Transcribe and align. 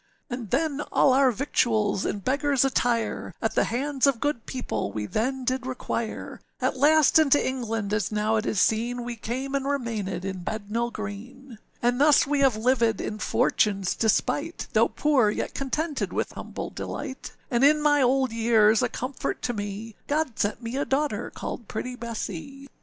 âAnd 0.31 0.49
then 0.49 0.81
all 0.91 1.13
our 1.13 1.31
victuals 1.31 2.07
in 2.07 2.21
beggarâs 2.21 2.65
attire, 2.65 3.35
At 3.39 3.53
the 3.53 3.65
hands 3.65 4.07
of 4.07 4.19
good 4.19 4.47
people 4.47 4.91
we 4.91 5.05
then 5.05 5.45
did 5.45 5.67
require; 5.67 6.41
At 6.59 6.75
last 6.75 7.19
into 7.19 7.37
England, 7.47 7.93
as 7.93 8.11
now 8.11 8.37
it 8.37 8.47
is 8.47 8.59
seen, 8.59 9.03
We 9.03 9.15
came, 9.15 9.53
and 9.53 9.63
remainèd 9.63 10.25
in 10.25 10.43
Bednall 10.43 10.91
Green. 10.91 11.59
âAnd 11.83 11.99
thus 11.99 12.25
we 12.25 12.39
have 12.39 12.55
livèd 12.55 12.99
in 12.99 13.19
Fortuneâs 13.19 13.95
despite, 13.95 14.67
Though 14.73 14.87
poor, 14.87 15.29
yet 15.29 15.53
contented 15.53 16.11
with 16.11 16.31
humble 16.31 16.71
delight, 16.71 17.33
And 17.51 17.63
in 17.63 17.79
my 17.79 18.01
old 18.01 18.31
years, 18.31 18.81
a 18.81 18.89
comfort 18.89 19.43
to 19.43 19.53
me, 19.53 19.95
God 20.07 20.39
sent 20.39 20.63
me 20.63 20.77
a 20.77 20.83
daughter 20.85 21.29
called 21.29 21.67
pretty 21.67 21.95
Bessee. 21.95 22.67